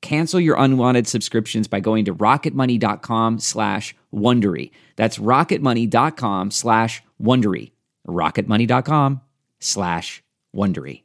Cancel 0.00 0.40
your 0.40 0.56
unwanted 0.58 1.06
subscriptions 1.06 1.68
by 1.68 1.80
going 1.80 2.04
to 2.04 2.14
rocketmoney.com 2.14 3.38
slash 3.38 3.94
Wondery. 4.14 4.70
That's 4.96 5.18
rocketmoney.com 5.18 6.50
slash 6.50 7.02
Wondery. 7.20 7.72
rocketmoney.com 8.06 9.20
slash 9.60 10.22
Wondery. 10.54 11.02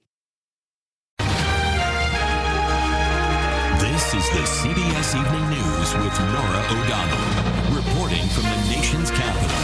This 3.79 4.13
is 4.13 4.29
the 4.31 4.45
CBS 4.45 5.15
Evening 5.15 5.49
News 5.49 5.93
with 5.95 6.19
Norah 6.19 6.65
O'Donnell, 6.69 7.75
reporting 7.75 8.27
from 8.29 8.43
the 8.43 8.75
nation's 8.75 9.11
capital. 9.11 9.62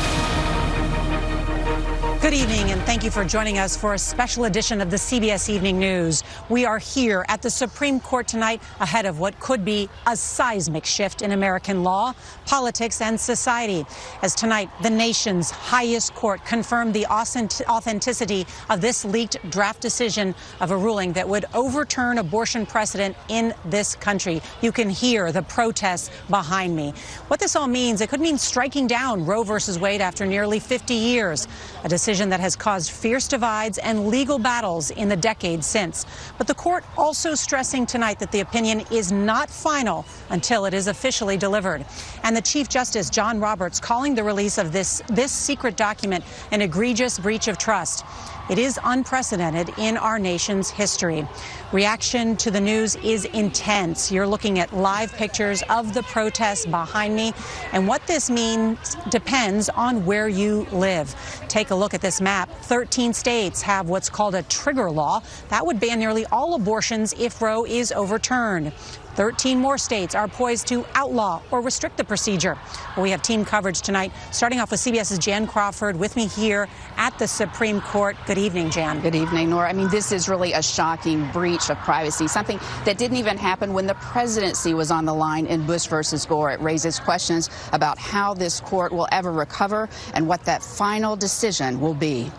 Good 2.30 2.41
evening, 2.41 2.69
and 2.69 2.80
thank 2.83 3.03
you 3.03 3.09
for 3.09 3.25
joining 3.25 3.58
us 3.58 3.75
for 3.75 3.95
a 3.95 3.97
special 3.97 4.45
edition 4.45 4.81
of 4.81 4.91
the 4.91 4.97
CBS 4.97 5.49
Evening 5.49 5.80
News. 5.80 6.23
We 6.47 6.63
are 6.63 6.77
here 6.77 7.25
at 7.27 7.41
the 7.41 7.49
Supreme 7.49 7.99
Court 7.99 8.27
tonight 8.27 8.61
ahead 8.80 9.08
of 9.08 9.19
what 9.19 9.39
could 9.39 9.66
be 9.66 9.89
a 10.05 10.16
seismic 10.16 10.86
shift 10.86 11.23
in 11.23 11.31
American 11.31 11.81
law, 11.81 12.13
politics, 12.45 13.02
and 13.02 13.20
society. 13.20 13.83
As 14.21 14.36
tonight, 14.36 14.70
the 14.83 14.92
nation's 14.92 15.49
highest 15.49 16.14
court 16.14 16.45
confirmed 16.45 16.93
the 16.93 17.08
authenticity 17.08 18.45
of 18.70 18.80
this 18.80 19.04
leaked 19.04 19.37
draft 19.49 19.81
decision 19.81 20.36
of 20.59 20.70
a 20.70 20.77
ruling 20.77 21.14
that 21.14 21.27
would 21.27 21.45
overturn 21.55 22.20
abortion 22.20 22.64
precedent 22.64 23.17
in 23.30 23.55
this 23.65 23.95
country. 23.95 24.39
You 24.61 24.71
can 24.71 24.92
hear 24.92 25.31
the 25.31 25.42
protests 25.42 26.11
behind 26.30 26.75
me. 26.75 26.93
What 27.27 27.39
this 27.39 27.55
all 27.55 27.67
means, 27.67 28.02
it 28.02 28.09
could 28.09 28.21
mean 28.21 28.37
striking 28.37 28.86
down 28.86 29.25
Roe 29.25 29.42
versus 29.42 29.80
Wade 29.80 29.99
after 29.99 30.27
nearly 30.27 30.59
50 30.59 30.93
years, 30.93 31.48
a 31.83 31.89
decision 31.89 32.18
that 32.27 32.41
has 32.41 32.57
caused 32.57 32.91
fierce 32.91 33.30
divides 33.30 33.77
and 33.77 34.07
legal 34.07 34.37
battles 34.37 34.91
in 34.91 35.07
the 35.07 35.15
decades 35.15 35.65
since. 35.65 36.05
But 36.37 36.47
the 36.47 36.53
court 36.53 36.83
also 36.97 37.35
stressing 37.35 37.85
tonight 37.85 38.19
that 38.19 38.33
the 38.33 38.41
opinion 38.41 38.83
is 38.91 39.13
not 39.13 39.49
final 39.49 40.05
until 40.30 40.65
it 40.65 40.73
is 40.73 40.87
officially 40.87 41.37
delivered. 41.37 41.85
And 42.23 42.35
the 42.35 42.41
Chief 42.41 42.67
Justice 42.67 43.09
John 43.09 43.39
Roberts 43.39 43.80
calling 43.80 44.15
the 44.15 44.23
release 44.23 44.57
of 44.57 44.73
this 44.73 45.02
this 45.07 45.31
secret 45.31 45.77
document 45.77 46.25
an 46.52 46.61
egregious 46.61 47.17
breach 47.17 47.47
of 47.47 47.57
trust. 47.57 48.03
It 48.49 48.58
is 48.58 48.80
unprecedented 48.83 49.71
in 49.77 49.95
our 49.95 50.17
nation's 50.17 50.71
history. 50.71 51.27
Reaction 51.71 52.36
to 52.37 52.49
the 52.49 52.60
news 52.60 52.95
is 52.95 53.26
intense. 53.26 54.11
You're 54.11 54.26
looking 54.26 54.58
at 54.58 54.73
live 54.73 55.14
pictures 55.14 55.61
of 55.70 55.93
the 55.93 56.02
protests 56.02 56.65
behind 56.65 57.15
me, 57.15 57.33
and 57.73 57.87
what 57.87 58.08
this 58.08 58.27
means 58.27 58.95
depends 59.10 59.70
on 59.70 60.04
where 60.04 60.27
you 60.27 60.65
live. 60.71 61.15
Take 61.48 61.70
a 61.70 61.76
look 61.76 61.93
at 61.93 62.02
this 62.02 62.20
map. 62.21 62.49
13 62.64 63.14
states 63.14 63.61
have 63.61 63.87
what's 63.87 64.10
called 64.10 64.33
a 64.33 64.42
trigger 64.43 64.89
law. 64.89 65.21
That 65.49 65.64
would 65.64 65.80
ban 65.80 65.99
nearly 65.99 66.26
all 66.31 66.55
abortions 66.55 67.14
if 67.20 67.43
Roe 67.43 67.66
is 67.66 67.92
overturned. 67.92 68.73
13 69.15 69.59
more 69.59 69.77
states 69.77 70.15
are 70.15 70.27
poised 70.27 70.67
to 70.67 70.86
outlaw 70.95 71.42
or 71.52 71.61
restrict 71.61 71.97
the 71.97 72.03
procedure. 72.03 72.58
We 72.97 73.11
have 73.11 73.21
team 73.21 73.45
coverage 73.45 73.81
tonight, 73.81 74.11
starting 74.31 74.59
off 74.59 74.71
with 74.71 74.80
CBS's 74.80 75.20
Jan 75.20 75.47
Crawford 75.47 75.97
with 75.97 76.15
me 76.15 76.27
here 76.27 76.67
at 76.97 77.17
the 77.19 77.27
Supreme 77.27 77.81
Court. 77.81 78.15
Good 78.25 78.37
evening, 78.37 78.69
Jan. 78.69 79.02
Good 79.02 79.15
evening, 79.15 79.49
Norah. 79.49 79.69
I 79.69 79.73
mean, 79.73 79.89
this 79.89 80.11
is 80.11 80.30
really 80.30 80.53
a 80.53 80.61
shocking 80.61 81.30
breach 81.31 81.69
of 81.69 81.77
privacy, 81.80 82.27
something 82.27 82.59
that 82.86 82.98
didn't 82.98 83.17
even 83.17 83.37
happen 83.37 83.73
when 83.73 83.87
the 83.87 83.95
presidency 83.95 84.73
was 84.73 84.92
on 84.92 85.05
the 85.05 85.14
line 85.14 85.45
in 85.45 85.65
Bush 85.65 85.87
versus 85.87 86.25
Gore. 86.25 86.52
It 86.52 86.61
raises 86.61 86.99
questions 86.99 87.49
about 87.73 87.98
how 87.98 88.33
this 88.33 88.59
court 88.59 88.92
will 88.92 89.08
ever 89.11 89.31
recover 89.31 89.89
and 90.14 90.27
what 90.27 90.43
that 90.45 90.64
final 90.64 91.15
decision 91.15 91.80
will 91.80 91.93
be. 91.93 92.31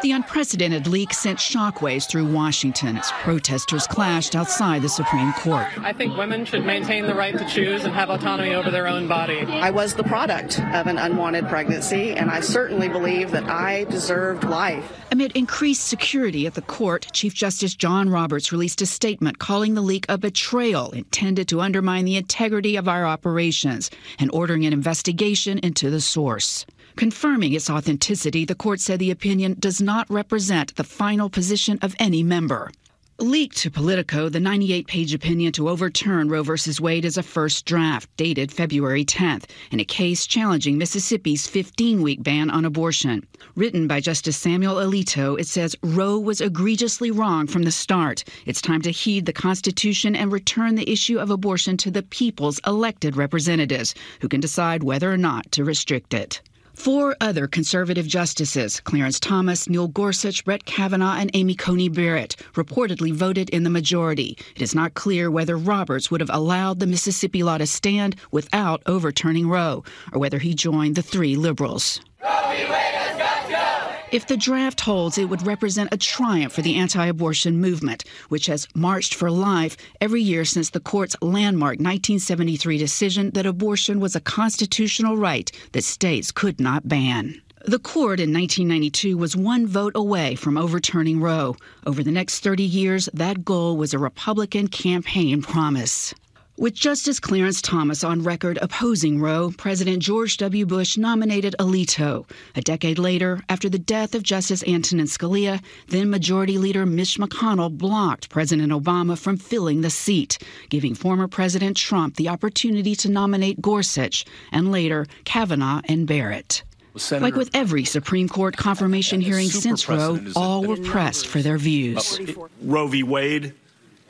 The 0.00 0.12
unprecedented 0.12 0.86
leak 0.86 1.12
sent 1.12 1.40
shockwaves 1.40 2.08
through 2.08 2.32
Washington 2.32 2.98
as 2.98 3.10
protesters 3.22 3.84
clashed 3.88 4.36
outside 4.36 4.80
the 4.80 4.88
Supreme 4.88 5.32
Court. 5.32 5.66
I 5.78 5.92
think 5.92 6.16
women 6.16 6.44
should 6.44 6.64
maintain 6.64 7.04
the 7.04 7.16
right 7.16 7.36
to 7.36 7.44
choose 7.48 7.82
and 7.82 7.92
have 7.92 8.08
autonomy 8.08 8.54
over 8.54 8.70
their 8.70 8.86
own 8.86 9.08
body. 9.08 9.40
I 9.40 9.70
was 9.70 9.94
the 9.94 10.04
product 10.04 10.60
of 10.60 10.86
an 10.86 10.98
unwanted 10.98 11.48
pregnancy, 11.48 12.12
and 12.12 12.30
I 12.30 12.40
certainly 12.40 12.88
believe 12.88 13.32
that 13.32 13.48
I 13.48 13.84
deserved 13.84 14.44
life. 14.44 14.88
Amid 15.10 15.32
increased 15.36 15.88
security 15.88 16.46
at 16.46 16.54
the 16.54 16.62
court, 16.62 17.08
Chief 17.12 17.34
Justice 17.34 17.74
John 17.74 18.08
Roberts 18.08 18.52
released 18.52 18.80
a 18.80 18.86
statement 18.86 19.40
calling 19.40 19.74
the 19.74 19.82
leak 19.82 20.06
a 20.08 20.16
betrayal 20.16 20.92
intended 20.92 21.48
to 21.48 21.60
undermine 21.60 22.04
the 22.04 22.16
integrity 22.16 22.76
of 22.76 22.86
our 22.86 23.04
operations 23.04 23.90
and 24.20 24.30
ordering 24.32 24.64
an 24.64 24.72
investigation 24.72 25.58
into 25.58 25.90
the 25.90 26.00
source. 26.00 26.66
Confirming 26.98 27.52
its 27.52 27.70
authenticity, 27.70 28.44
the 28.44 28.56
court 28.56 28.80
said 28.80 28.98
the 28.98 29.12
opinion 29.12 29.54
does 29.60 29.80
not 29.80 30.10
represent 30.10 30.74
the 30.74 30.82
final 30.82 31.30
position 31.30 31.78
of 31.80 31.94
any 32.00 32.24
member. 32.24 32.72
Leaked 33.20 33.56
to 33.58 33.70
Politico, 33.70 34.28
the 34.28 34.40
98 34.40 34.88
page 34.88 35.14
opinion 35.14 35.52
to 35.52 35.68
overturn 35.68 36.28
Roe 36.28 36.42
v. 36.42 36.54
Wade 36.80 37.04
is 37.04 37.16
a 37.16 37.22
first 37.22 37.64
draft 37.64 38.10
dated 38.16 38.50
February 38.50 39.04
10th 39.04 39.44
in 39.70 39.78
a 39.78 39.84
case 39.84 40.26
challenging 40.26 40.76
Mississippi's 40.76 41.46
15 41.46 42.02
week 42.02 42.20
ban 42.24 42.50
on 42.50 42.64
abortion. 42.64 43.24
Written 43.54 43.86
by 43.86 44.00
Justice 44.00 44.36
Samuel 44.36 44.74
Alito, 44.74 45.38
it 45.38 45.46
says 45.46 45.76
Roe 45.84 46.18
was 46.18 46.40
egregiously 46.40 47.12
wrong 47.12 47.46
from 47.46 47.62
the 47.62 47.70
start. 47.70 48.24
It's 48.44 48.60
time 48.60 48.82
to 48.82 48.90
heed 48.90 49.24
the 49.24 49.32
Constitution 49.32 50.16
and 50.16 50.32
return 50.32 50.74
the 50.74 50.90
issue 50.90 51.20
of 51.20 51.30
abortion 51.30 51.76
to 51.76 51.92
the 51.92 52.02
people's 52.02 52.58
elected 52.66 53.16
representatives, 53.16 53.94
who 54.20 54.28
can 54.28 54.40
decide 54.40 54.82
whether 54.82 55.12
or 55.12 55.16
not 55.16 55.52
to 55.52 55.62
restrict 55.62 56.12
it. 56.12 56.40
Four 56.78 57.16
other 57.20 57.48
conservative 57.48 58.06
justices, 58.06 58.78
Clarence 58.78 59.18
Thomas, 59.18 59.68
Neil 59.68 59.88
Gorsuch, 59.88 60.44
Brett 60.44 60.64
Kavanaugh, 60.64 61.16
and 61.16 61.28
Amy 61.34 61.56
Coney 61.56 61.88
Barrett, 61.88 62.36
reportedly 62.54 63.12
voted 63.12 63.50
in 63.50 63.64
the 63.64 63.68
majority. 63.68 64.38
It 64.54 64.62
is 64.62 64.76
not 64.76 64.94
clear 64.94 65.28
whether 65.28 65.56
Roberts 65.56 66.08
would 66.12 66.20
have 66.20 66.30
allowed 66.32 66.78
the 66.78 66.86
Mississippi 66.86 67.42
law 67.42 67.58
to 67.58 67.66
stand 67.66 68.14
without 68.30 68.80
overturning 68.86 69.48
Roe, 69.48 69.82
or 70.12 70.20
whether 70.20 70.38
he 70.38 70.54
joined 70.54 70.94
the 70.94 71.02
three 71.02 71.34
liberals. 71.34 72.00
Roe 72.22 72.42
v. 72.46 72.62
Wade 72.62 72.70
has 72.70 73.18
got! 73.50 73.77
If 74.10 74.26
the 74.26 74.38
draft 74.38 74.80
holds, 74.80 75.18
it 75.18 75.28
would 75.28 75.46
represent 75.46 75.92
a 75.92 75.98
triumph 75.98 76.54
for 76.54 76.62
the 76.62 76.76
anti 76.76 77.04
abortion 77.04 77.60
movement, 77.60 78.04
which 78.30 78.46
has 78.46 78.66
marched 78.74 79.14
for 79.14 79.30
life 79.30 79.76
every 80.00 80.22
year 80.22 80.46
since 80.46 80.70
the 80.70 80.80
court's 80.80 81.14
landmark 81.20 81.72
1973 81.72 82.78
decision 82.78 83.30
that 83.32 83.44
abortion 83.44 84.00
was 84.00 84.16
a 84.16 84.20
constitutional 84.20 85.18
right 85.18 85.52
that 85.72 85.84
states 85.84 86.32
could 86.32 86.58
not 86.58 86.88
ban. 86.88 87.42
The 87.66 87.78
court 87.78 88.18
in 88.18 88.32
1992 88.32 89.18
was 89.18 89.36
one 89.36 89.66
vote 89.66 89.92
away 89.94 90.36
from 90.36 90.56
overturning 90.56 91.20
Roe. 91.20 91.56
Over 91.84 92.02
the 92.02 92.10
next 92.10 92.40
30 92.40 92.62
years, 92.62 93.10
that 93.12 93.44
goal 93.44 93.76
was 93.76 93.92
a 93.92 93.98
Republican 93.98 94.68
campaign 94.68 95.42
promise. 95.42 96.14
With 96.58 96.74
Justice 96.74 97.20
Clarence 97.20 97.62
Thomas 97.62 98.02
on 98.02 98.24
record 98.24 98.58
opposing 98.60 99.20
Roe, 99.20 99.52
President 99.56 100.02
George 100.02 100.38
W. 100.38 100.66
Bush 100.66 100.96
nominated 100.96 101.54
Alito. 101.60 102.28
A 102.56 102.60
decade 102.60 102.98
later, 102.98 103.40
after 103.48 103.68
the 103.68 103.78
death 103.78 104.12
of 104.16 104.24
Justice 104.24 104.64
Antonin 104.66 105.06
Scalia, 105.06 105.62
then 105.86 106.10
Majority 106.10 106.58
Leader 106.58 106.84
Mitch 106.84 107.16
McConnell 107.16 107.70
blocked 107.70 108.28
President 108.28 108.72
Obama 108.72 109.16
from 109.16 109.36
filling 109.36 109.82
the 109.82 109.88
seat, 109.88 110.38
giving 110.68 110.96
former 110.96 111.28
President 111.28 111.76
Trump 111.76 112.16
the 112.16 112.28
opportunity 112.28 112.96
to 112.96 113.08
nominate 113.08 113.62
Gorsuch 113.62 114.24
and 114.50 114.72
later 114.72 115.06
Kavanaugh 115.24 115.80
and 115.84 116.08
Barrett. 116.08 116.64
Senator, 116.96 117.24
like 117.24 117.36
with 117.36 117.50
every 117.54 117.84
Supreme 117.84 118.28
Court 118.28 118.56
confirmation 118.56 119.20
hearing 119.20 119.46
since 119.46 119.88
Roe, 119.88 120.18
all 120.34 120.64
were 120.64 120.76
pressed 120.76 121.28
for 121.28 121.40
their 121.40 121.56
views. 121.56 122.18
Roe 122.60 122.88
v. 122.88 123.04
Wade 123.04 123.54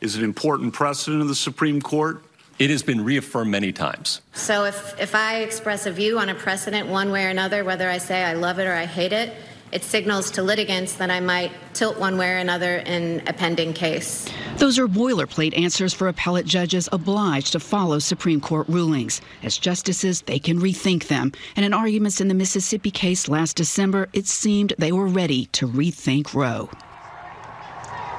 is 0.00 0.16
an 0.16 0.24
important 0.24 0.72
precedent 0.72 1.20
of 1.20 1.28
the 1.28 1.34
Supreme 1.34 1.82
Court. 1.82 2.22
It 2.58 2.70
has 2.70 2.82
been 2.82 3.05
reaffirmed 3.05 3.50
many 3.50 3.72
times. 3.72 4.20
So 4.32 4.64
if, 4.64 5.00
if 5.00 5.14
I 5.14 5.43
express 5.43 5.87
a 5.87 5.93
view 5.93 6.19
on 6.19 6.28
a 6.28 6.34
precedent 6.34 6.88
one 6.88 7.12
way 7.12 7.25
or 7.25 7.28
another, 7.28 7.64
whether 7.64 7.88
I 7.88 7.99
say 7.99 8.25
I 8.25 8.32
love 8.32 8.58
it 8.58 8.66
or 8.66 8.75
I 8.75 8.84
hate 8.84 9.12
it, 9.12 9.32
it 9.70 9.84
signals 9.84 10.31
to 10.32 10.43
litigants 10.43 10.94
that 10.94 11.10
I 11.10 11.20
might 11.20 11.52
tilt 11.75 11.99
one 11.99 12.16
way 12.16 12.31
or 12.32 12.38
another 12.38 12.78
in 12.78 13.22
a 13.26 13.32
pending 13.32 13.75
case. 13.75 14.28
Those 14.56 14.78
are 14.78 14.88
boilerplate 14.88 15.56
answers 15.56 15.93
for 15.93 16.08
appellate 16.08 16.46
judges 16.46 16.88
obliged 16.90 17.52
to 17.52 17.60
follow 17.60 17.99
Supreme 17.99 18.40
Court 18.40 18.66
rulings. 18.69 19.20
As 19.43 19.58
justices, 19.58 20.22
they 20.22 20.38
can 20.38 20.58
rethink 20.58 21.08
them. 21.08 21.32
And 21.55 21.64
in 21.64 21.75
arguments 21.75 22.20
in 22.20 22.28
the 22.28 22.34
Mississippi 22.34 22.90
case 22.90 23.28
last 23.28 23.56
December, 23.56 24.08
it 24.12 24.26
seemed 24.26 24.72
they 24.78 24.90
were 24.90 25.06
ready 25.06 25.46
to 25.52 25.69
rethink 25.69 26.34
Roe. 26.34 26.70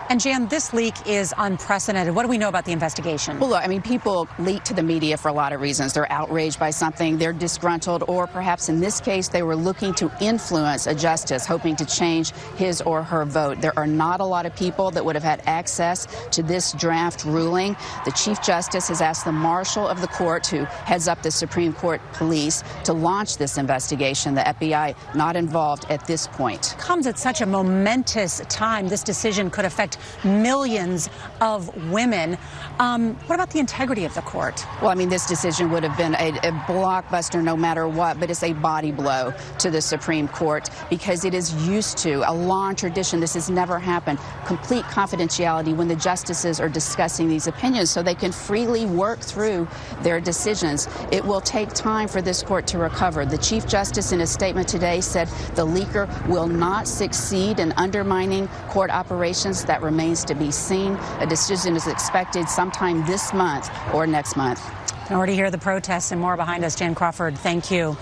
And 0.10 0.20
Jan, 0.20 0.48
this 0.48 0.74
leak 0.74 0.96
is 1.06 1.36
unprecedented. 1.38 2.16
What 2.16 2.24
do 2.24 2.30
we 2.30 2.40
know 2.40 2.50
about 2.50 2.66
the 2.66 2.72
investigation? 2.72 3.40
Well, 3.40 3.52
look, 3.52 3.64
I 3.64 3.68
mean, 3.68 3.84
people 3.84 4.28
leak 4.40 4.64
to 4.64 4.74
the 4.74 4.82
media 4.82 5.18
for 5.18 5.28
a 5.28 5.34
lot 5.34 5.54
of 5.54 5.62
reasons. 5.62 5.94
They're 5.94 6.12
outraged 6.12 6.60
by 6.60 6.72
something, 6.72 7.20
they're 7.20 7.32
disgruntled, 7.32 8.06
or 8.08 8.26
perhaps 8.26 8.70
in 8.70 8.80
this 8.80 9.00
case, 9.00 9.28
they 9.28 9.44
were 9.44 9.56
looking 9.56 9.94
to 9.94 10.12
influence 10.20 10.88
a 10.88 10.96
justice, 10.96 11.46
hoping 11.46 11.76
to 11.76 11.86
change 11.86 12.32
his 12.58 12.82
or 12.82 13.04
her 13.04 13.24
vote. 13.24 13.62
There 13.62 13.78
are 13.78 13.86
not 13.86 14.20
a 14.20 14.26
lot 14.26 14.48
of 14.48 14.56
people 14.56 14.90
that 14.90 15.06
would 15.06 15.14
have 15.14 15.24
had 15.24 15.44
access 15.46 16.08
to 16.32 16.42
this 16.42 16.74
draft 16.74 17.24
ruling. 17.24 17.76
The 18.04 18.12
Chief 18.14 18.42
Justice 18.42 18.88
has 18.88 19.02
asked 19.02 19.26
the 19.26 19.32
Marshal 19.32 19.88
of 19.88 20.02
the 20.02 20.08
Court, 20.08 20.48
who 20.48 20.66
heads 20.66 21.08
up 21.08 21.22
the 21.22 21.30
Supreme 21.30 21.72
Court 21.72 22.02
Police, 22.14 22.64
to 22.84 22.94
launch 22.94 23.38
this 23.38 23.60
investigation. 23.60 24.34
The 24.34 24.42
FBI 24.42 24.96
not 25.14 25.36
involved 25.36 25.86
at 25.92 26.08
this 26.08 26.26
point. 26.26 26.74
Comes 26.80 27.06
at 27.06 27.20
such 27.20 27.42
a 27.42 27.46
momentous 27.46 28.42
time. 28.50 28.88
This 28.88 29.04
decision 29.04 29.52
could 29.52 29.66
affect 29.66 29.99
millions 30.24 31.10
of 31.42 31.74
women. 31.92 32.38
Um, 32.80 33.16
what 33.28 33.36
about 33.36 33.50
the 33.52 33.60
integrity 33.60 34.06
of 34.06 34.14
the 34.14 34.22
court? 34.22 34.66
Well, 34.82 34.90
I 34.90 34.96
mean, 34.96 35.10
this 35.10 35.26
decision 35.26 35.72
would 35.72 35.84
have 35.84 35.98
been 35.98 36.16
a, 36.16 36.30
a 36.30 36.52
blockbuster 36.68 37.44
no 37.44 37.58
matter 37.58 37.88
what, 37.88 38.20
but 38.20 38.30
it's 38.30 38.44
a 38.44 38.54
body 38.54 38.92
blow 38.92 39.34
to 39.60 39.70
the 39.70 39.82
Supreme 39.82 40.28
Court 40.28 40.70
because 40.90 41.26
it 41.26 41.34
is 41.34 41.54
used 41.68 41.98
to 42.00 42.30
a 42.30 42.34
long 42.34 42.76
tradition. 42.76 43.20
This 43.20 43.34
has 43.34 43.50
never 43.50 43.80
happened. 43.80 44.20
Complete 44.46 44.86
confidentiality 44.86 45.76
when 45.76 45.88
the 45.88 45.96
justices 45.96 46.60
are 46.60 46.70
discussing 46.70 47.28
these 47.28 47.48
opinions 47.48 47.90
so 47.90 48.02
they 48.02 48.16
can 48.16 48.32
freely 48.32 48.86
work 48.86 49.20
through 49.20 49.68
their 50.02 50.22
decisions. 50.22 50.88
It 51.12 51.24
will 51.24 51.42
take 51.42 51.70
time 51.74 52.08
for 52.08 52.22
this 52.22 52.44
court 52.44 52.68
to 52.68 52.78
recover. 52.78 53.26
The 53.26 53.38
Chief 53.38 53.68
Justice, 53.68 54.12
in 54.12 54.22
a 54.22 54.28
statement 54.28 54.68
today, 54.68 55.02
said 55.02 55.28
the 55.56 55.66
leaker 55.66 56.08
will 56.28 56.48
not 56.48 56.88
succeed 56.88 57.60
in 57.60 57.72
undermining 57.74 58.48
court 58.70 58.90
operations 58.90 59.66
that 59.66 59.82
remains 59.90 60.24
to 60.24 60.36
be 60.36 60.52
seen. 60.52 60.92
A 61.20 61.26
decision 61.26 61.76
is 61.76 61.88
expected 61.88 62.48
sometime 62.48 63.04
this 63.08 63.34
month 63.34 63.72
or 63.92 64.06
next 64.06 64.38
month. 64.38 64.62
In 65.10 65.16
order 65.16 65.32
to 65.32 65.36
hear 65.36 65.50
the 65.50 65.58
protests 65.58 66.12
and 66.12 66.22
more 66.22 66.38
behind 66.38 66.64
us, 66.64 66.76
Jan 66.76 66.94
Crawford, 66.94 67.36
thank 67.36 67.72
you. 67.72 67.98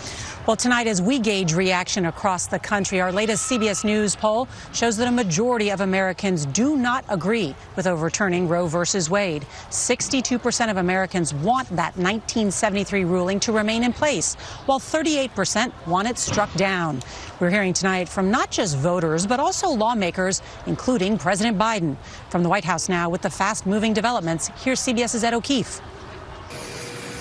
Well, 0.46 0.58
tonight, 0.58 0.88
as 0.88 1.02
we 1.02 1.20
gauge 1.20 1.54
reaction 1.54 2.06
across 2.06 2.48
the 2.48 2.60
country, 2.60 3.00
our 3.00 3.14
latest 3.14 3.50
CBS 3.50 3.86
News 3.86 4.14
poll 4.14 4.50
shows 4.74 4.98
that 4.98 5.08
a 5.08 5.12
majority 5.12 5.72
of 5.72 5.80
Americans 5.80 6.46
do 6.48 6.76
not 6.76 7.06
agree 7.08 7.56
with 7.78 7.88
overturning 7.88 8.50
Roe 8.50 8.68
versus 8.68 9.10
Wade. 9.10 9.46
62% 9.70 10.70
of 10.70 10.76
Americans 10.76 11.34
want 11.34 11.70
that 11.70 11.96
1973 11.96 13.06
ruling 13.06 13.40
to 13.40 13.54
remain 13.54 13.86
in 13.86 13.94
place, 13.94 14.36
while 14.66 14.80
38% 14.80 15.72
want 15.88 16.10
it 16.10 16.18
struck 16.18 16.54
down. 16.56 17.02
We're 17.40 17.52
hearing 17.52 17.72
tonight 17.72 18.10
from 18.10 18.32
not 18.32 18.52
just 18.52 18.78
voters, 18.78 19.26
but 19.26 19.40
also 19.40 19.70
lawmakers, 19.70 20.42
including 20.66 21.18
President 21.18 21.58
Biden. 21.58 21.96
From 22.30 22.44
the 22.44 22.50
White 22.50 22.66
House 22.66 22.90
now 22.90 23.10
with 23.10 23.22
the 23.22 23.30
fast 23.30 23.66
moving 23.66 23.94
developments, 23.94 24.50
here's 24.62 24.82
CBS's 24.82 25.24
Ed 25.24 25.34
O'Keefe. 25.34 25.80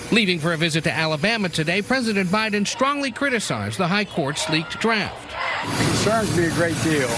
Leaving 0.09 0.39
for 0.39 0.53
a 0.53 0.57
visit 0.57 0.85
to 0.85 0.91
Alabama 0.91 1.49
today, 1.49 1.81
President 1.81 2.29
Biden 2.29 2.65
strongly 2.65 3.11
criticized 3.11 3.77
the 3.77 3.87
High 3.87 4.05
Court's 4.05 4.49
leaked 4.49 4.79
draft. 4.79 5.35
It 5.65 5.85
concerns 5.85 6.37
me 6.37 6.45
a 6.45 6.51
great 6.51 6.81
deal 6.81 7.09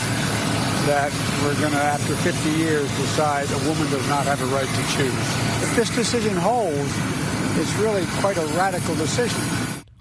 that 0.88 1.12
we're 1.44 1.60
going 1.62 1.74
to, 1.74 1.78
after 1.78 2.16
50 2.16 2.50
years, 2.58 2.90
decide 2.98 3.46
a 3.52 3.58
woman 3.70 3.92
does 3.92 4.08
not 4.10 4.26
have 4.26 4.42
a 4.42 4.46
right 4.48 4.68
to 4.68 4.98
choose. 4.98 5.14
If 5.62 5.76
this 5.76 5.96
decision 5.96 6.36
holds, 6.36 6.92
it's 7.60 7.72
really 7.76 8.06
quite 8.22 8.38
a 8.38 8.46
radical 8.58 8.96
decision. 8.96 9.40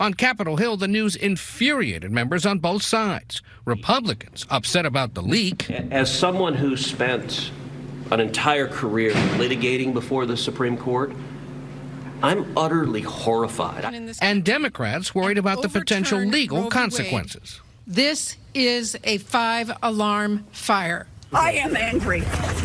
On 0.01 0.15
Capitol 0.15 0.57
Hill, 0.57 0.79
the 0.79 0.89
news 0.89 1.15
infuriated 1.15 2.11
members 2.11 2.47
on 2.47 2.59
both 2.59 2.83
sides. 2.83 3.43
Republicans 3.67 4.47
upset 4.49 4.87
about 4.87 5.13
the 5.13 5.21
leak. 5.21 5.71
As 5.71 6.11
someone 6.11 6.55
who 6.55 6.75
spent 6.75 7.51
an 8.11 8.21
entire 8.21 8.67
career 8.67 9.13
litigating 9.37 9.93
before 9.93 10.25
the 10.25 10.39
Supreme 10.39 10.79
Court, 10.79 11.13
I'm 12.23 12.53
utterly 12.57 13.03
horrified. 13.03 13.85
And 14.21 14.45
Democrats 14.45 15.15
worried 15.15 15.39
about 15.39 15.63
the 15.63 15.69
potential 15.69 16.19
legal 16.19 16.69
consequences. 16.69 17.61
This 17.87 18.37
is 18.55 18.99
a 19.05 19.19
five 19.19 19.71
alarm 19.83 20.45
fire. 20.53 21.07
I 21.33 21.53
am 21.53 21.77
angry. 21.77 22.23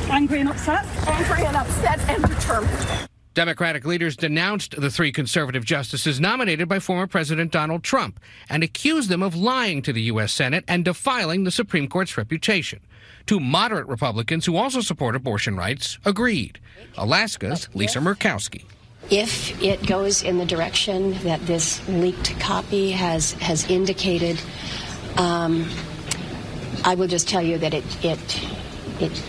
Angry 0.10 0.40
and 0.40 0.50
upset. 0.50 0.86
Angry 1.08 1.46
and 1.46 1.56
upset 1.56 2.00
and 2.10 2.24
determined. 2.24 3.08
Democratic 3.34 3.84
leaders 3.84 4.16
denounced 4.16 4.80
the 4.80 4.92
three 4.92 5.12
conservative 5.12 5.66
justices 5.66 6.20
nominated 6.20 6.70
by 6.70 6.80
former 6.80 7.08
President 7.08 7.52
Donald 7.52 7.84
Trump 7.84 8.20
and 8.48 8.64
accused 8.64 9.10
them 9.10 9.24
of 9.24 9.36
lying 9.36 9.82
to 9.82 9.92
the 9.92 10.04
U.S. 10.04 10.32
Senate 10.32 10.64
and 10.68 10.86
defiling 10.86 11.44
the 11.44 11.52
Supreme 11.52 11.88
Court's 11.88 12.16
reputation. 12.16 12.80
Two 13.26 13.40
moderate 13.40 13.88
Republicans 13.88 14.46
who 14.46 14.56
also 14.56 14.82
support 14.82 15.16
abortion 15.16 15.56
rights 15.58 15.98
agreed. 16.06 16.60
Alaska's 16.96 17.70
Lisa 17.74 18.00
Murkowski. 18.00 18.66
If 19.10 19.62
it 19.62 19.86
goes 19.86 20.24
in 20.24 20.38
the 20.38 20.46
direction 20.46 21.14
that 21.24 21.46
this 21.46 21.86
leaked 21.88 22.40
copy 22.40 22.92
has 22.92 23.34
has 23.34 23.70
indicated, 23.70 24.42
um, 25.18 25.70
I 26.84 26.96
will 26.96 27.08
just 27.08 27.28
tell 27.28 27.42
you 27.42 27.58
that 27.60 27.74
it 27.74 28.06
it 28.06 28.20
it 29.00 29.24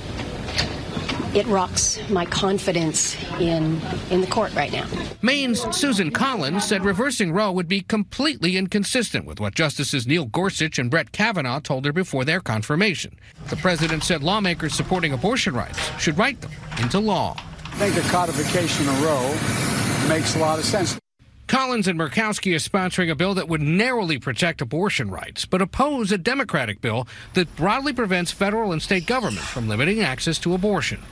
it 1.35 1.47
rocks 1.47 1.99
my 2.09 2.25
confidence 2.25 3.17
in 3.41 3.81
in 4.11 4.21
the 4.21 4.27
court 4.27 4.55
right 4.55 4.73
now. 4.73 4.87
Maine's 5.23 5.61
Susan 5.77 6.11
Collins 6.11 6.65
said 6.65 6.85
reversing 6.85 7.33
Roe 7.33 7.51
would 7.51 7.69
be 7.69 7.81
completely 7.81 8.57
inconsistent 8.57 9.27
with 9.27 9.41
what 9.41 9.55
Justices 9.55 10.07
Neil 10.07 10.27
Gorsuch 10.27 10.79
and 10.79 10.91
Brett 10.91 11.13
Kavanaugh 11.13 11.61
told 11.61 11.85
her 11.85 11.93
before 11.93 12.25
their 12.25 12.41
confirmation. 12.41 13.19
The 13.49 13.57
president 13.57 14.05
said 14.05 14.23
lawmakers 14.23 14.75
supporting 14.75 15.13
abortion 15.13 15.55
rights 15.55 15.79
should 15.99 16.17
write 16.17 16.41
them 16.41 16.53
into 16.79 17.01
law. 17.01 17.37
I 17.65 17.77
think 17.91 17.95
the 17.97 18.03
codification 18.13 18.89
of 18.89 19.03
Roe 19.03 19.64
makes 20.09 20.37
a 20.37 20.39
lot 20.39 20.59
of 20.59 20.65
sense. 20.65 20.99
Collins 21.47 21.87
and 21.87 21.99
Murkowski 21.99 22.55
are 22.55 22.59
sponsoring 22.59 23.11
a 23.11 23.15
bill 23.15 23.35
that 23.35 23.49
would 23.49 23.61
narrowly 23.61 24.19
protect 24.19 24.63
abortion 24.63 25.11
rights, 25.11 25.45
but 25.45 25.61
oppose 25.61 26.11
a 26.11 26.19
Democratic 26.19 26.81
bill 26.81 27.07
that 27.35 27.55
broadly 27.55 27.93
prevents 27.93 28.31
federal 28.31 28.73
and 28.73 28.83
state 28.83 29.07
governments 29.07 29.49
from 29.49 29.69
limiting 29.69 30.01
access 30.01 30.39
to 30.39 30.55
abortion. 30.55 31.03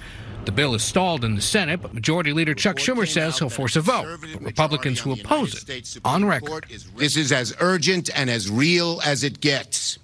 The 0.45 0.53
bill 0.53 0.75
is 0.75 0.83
stalled 0.83 1.25
in 1.25 1.37
the 1.37 1.43
Senate, 1.43 1.83
but 1.83 1.95
Majority 1.95 2.33
Leader 2.33 2.55
Chuck 2.55 2.77
Schumer 2.77 3.07
says 3.07 3.39
he'll 3.39 3.51
force 3.51 3.77
a 3.77 3.81
vote. 3.81 4.19
But 4.21 4.43
Republicans 4.43 4.99
who 4.99 5.13
oppose 5.13 5.69
it, 5.69 5.99
on 6.05 6.25
record. 6.25 6.67
This 6.97 7.17
is 7.17 7.31
as 7.31 7.55
urgent 7.61 8.11
and 8.19 8.29
as 8.29 8.51
real 8.51 9.01
as 9.05 9.23
it 9.23 9.41
gets. 9.41 9.99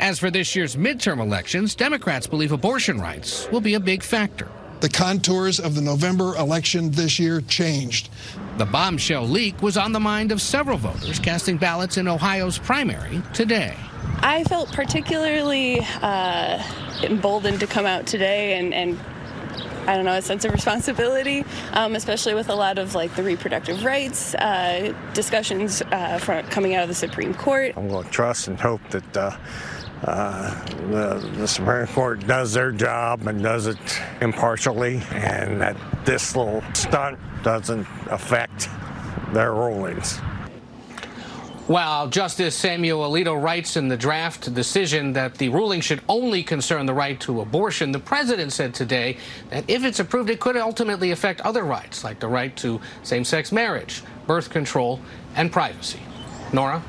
As 0.00 0.18
for 0.18 0.30
this 0.30 0.56
year's 0.56 0.74
midterm 0.74 1.20
elections, 1.20 1.76
Democrats 1.76 2.26
believe 2.26 2.50
abortion 2.50 3.00
rights 3.00 3.48
will 3.52 3.60
be 3.60 3.74
a 3.74 3.80
big 3.80 4.02
factor. 4.02 4.48
The 4.80 4.88
contours 4.88 5.58
of 5.58 5.74
the 5.74 5.80
November 5.80 6.36
election 6.36 6.90
this 6.90 7.18
year 7.18 7.40
changed. 7.42 8.10
The 8.58 8.66
bombshell 8.66 9.26
leak 9.26 9.62
was 9.62 9.76
on 9.76 9.92
the 9.92 10.00
mind 10.00 10.32
of 10.32 10.40
several 10.40 10.78
voters 10.78 11.18
casting 11.18 11.56
ballots 11.56 11.96
in 11.96 12.08
Ohio's 12.08 12.58
primary 12.58 13.22
today. 13.32 13.74
I 14.20 14.44
felt 14.44 14.72
particularly 14.72 15.80
uh, 16.02 16.62
emboldened 17.02 17.60
to 17.60 17.66
come 17.66 17.86
out 17.86 18.06
today 18.06 18.58
and, 18.58 18.72
and 18.72 18.98
I 19.86 19.96
don't 19.96 20.06
know, 20.06 20.14
a 20.14 20.22
sense 20.22 20.44
of 20.46 20.52
responsibility, 20.52 21.44
um, 21.72 21.94
especially 21.94 22.34
with 22.34 22.48
a 22.48 22.54
lot 22.54 22.78
of 22.78 22.94
like 22.94 23.14
the 23.16 23.22
reproductive 23.22 23.84
rights 23.84 24.34
uh, 24.34 24.94
discussions 25.12 25.82
uh, 25.92 26.18
from, 26.18 26.46
coming 26.46 26.74
out 26.74 26.82
of 26.82 26.88
the 26.88 26.94
Supreme 26.94 27.34
Court. 27.34 27.74
I'm 27.76 27.88
going 27.88 28.04
to 28.04 28.10
trust 28.10 28.48
and 28.48 28.58
hope 28.58 28.80
that 28.90 29.12
uh, 30.06 30.64
the, 30.90 31.30
the, 31.36 31.48
Supreme 31.48 31.86
Court 31.86 32.26
does 32.26 32.52
their 32.52 32.72
job 32.72 33.26
and 33.26 33.42
does 33.42 33.66
it 33.66 33.78
impartially, 34.20 35.00
and 35.12 35.60
that 35.60 35.76
this 36.04 36.36
little 36.36 36.62
stunt 36.74 37.18
doesn't 37.42 37.86
affect 38.10 38.68
their 39.32 39.52
rulings. 39.52 40.18
While 41.66 42.08
Justice 42.08 42.54
Samuel 42.54 43.08
Alito 43.10 43.42
writes 43.42 43.78
in 43.78 43.88
the 43.88 43.96
draft 43.96 44.52
decision 44.52 45.14
that 45.14 45.36
the 45.36 45.48
ruling 45.48 45.80
should 45.80 46.02
only 46.10 46.42
concern 46.42 46.84
the 46.84 46.92
right 46.92 47.18
to 47.20 47.40
abortion, 47.40 47.90
the 47.90 47.98
president 47.98 48.52
said 48.52 48.74
today 48.74 49.16
that 49.48 49.64
if 49.68 49.82
it's 49.82 49.98
approved, 49.98 50.28
it 50.28 50.40
could 50.40 50.58
ultimately 50.58 51.12
affect 51.12 51.40
other 51.40 51.64
rights, 51.64 52.04
like 52.04 52.20
the 52.20 52.28
right 52.28 52.54
to 52.58 52.78
same 53.02 53.24
sex 53.24 53.50
marriage, 53.50 54.02
birth 54.26 54.50
control, 54.50 55.00
and 55.36 55.50
privacy. 55.50 56.00
Norah? 56.52 56.82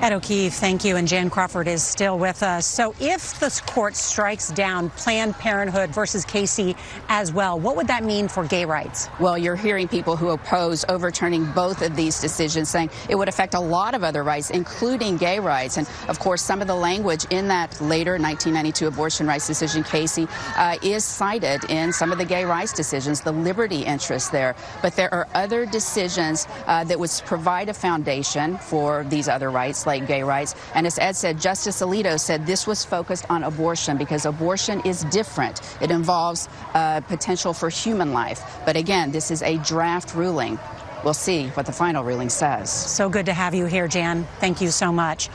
Ed 0.00 0.12
O'Keefe, 0.12 0.54
thank 0.54 0.84
you. 0.84 0.94
And 0.94 1.08
Jan 1.08 1.28
Crawford 1.28 1.66
is 1.66 1.82
still 1.82 2.20
with 2.20 2.44
us. 2.44 2.64
So 2.64 2.94
if 3.00 3.40
the 3.40 3.60
court 3.66 3.96
strikes 3.96 4.52
down 4.52 4.90
Planned 4.90 5.34
Parenthood 5.34 5.90
versus 5.90 6.24
Casey 6.24 6.76
as 7.08 7.32
well, 7.32 7.58
what 7.58 7.74
would 7.74 7.88
that 7.88 8.04
mean 8.04 8.28
for 8.28 8.44
gay 8.44 8.64
rights? 8.64 9.08
Well, 9.18 9.36
you're 9.36 9.56
hearing 9.56 9.88
people 9.88 10.16
who 10.16 10.28
oppose 10.28 10.84
overturning 10.88 11.46
both 11.46 11.82
of 11.82 11.96
these 11.96 12.20
decisions 12.20 12.70
saying 12.70 12.90
it 13.08 13.16
would 13.16 13.28
affect 13.28 13.54
a 13.54 13.60
lot 13.60 13.92
of 13.96 14.04
other 14.04 14.22
rights, 14.22 14.50
including 14.50 15.16
gay 15.16 15.40
rights. 15.40 15.78
And 15.78 15.88
of 16.06 16.20
course, 16.20 16.42
some 16.42 16.60
of 16.60 16.68
the 16.68 16.76
language 16.76 17.26
in 17.30 17.48
that 17.48 17.80
later 17.80 18.12
1992 18.12 18.86
abortion 18.86 19.26
rights 19.26 19.48
decision, 19.48 19.82
Casey, 19.82 20.28
uh, 20.56 20.76
is 20.80 21.04
cited 21.04 21.64
in 21.70 21.92
some 21.92 22.12
of 22.12 22.18
the 22.18 22.24
gay 22.24 22.44
rights 22.44 22.72
decisions, 22.72 23.20
the 23.20 23.32
liberty 23.32 23.82
interest 23.82 24.30
there. 24.30 24.54
But 24.80 24.94
there 24.94 25.12
are 25.12 25.26
other 25.34 25.66
decisions 25.66 26.46
uh, 26.68 26.84
that 26.84 27.00
would 27.00 27.10
provide 27.26 27.68
a 27.68 27.74
foundation 27.74 28.58
for 28.58 29.04
these 29.08 29.26
other 29.26 29.50
rights 29.50 29.87
like 29.88 30.06
gay 30.06 30.22
rights. 30.22 30.54
And 30.76 30.86
as 30.86 30.98
Ed 31.00 31.16
said, 31.16 31.40
Justice 31.40 31.82
Alito 31.82 32.20
said 32.20 32.46
this 32.46 32.66
was 32.68 32.84
focused 32.84 33.26
on 33.28 33.42
abortion 33.42 33.96
because 33.96 34.24
abortion 34.24 34.80
is 34.84 35.02
different. 35.04 35.60
It 35.80 35.90
involves 35.90 36.48
uh, 36.74 37.00
potential 37.00 37.52
for 37.52 37.68
human 37.68 38.12
life. 38.12 38.40
But 38.64 38.76
again, 38.76 39.10
this 39.10 39.32
is 39.32 39.42
a 39.42 39.56
draft 39.58 40.14
ruling. 40.14 40.60
We'll 41.04 41.14
see 41.14 41.48
what 41.48 41.66
the 41.66 41.72
final 41.72 42.04
ruling 42.04 42.28
says. 42.28 42.70
So 42.70 43.08
good 43.08 43.26
to 43.26 43.32
have 43.32 43.54
you 43.54 43.66
here, 43.66 43.88
Jan. 43.88 44.26
Thank 44.40 44.60
you 44.60 44.70
so 44.70 44.92
much. 44.92 45.28